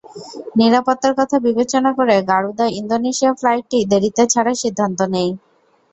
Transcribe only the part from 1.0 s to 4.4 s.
কথা বিবেচনা করে গারুদা ইন্দোনেশিয়া ফ্লাইটটি দেরিতে